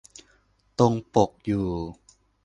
[0.79, 1.67] ตรงปกอยู่